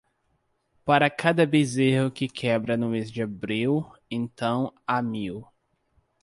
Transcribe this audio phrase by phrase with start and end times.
[0.83, 5.47] Para cada bezerro que quebra no mês de abril, então há mil.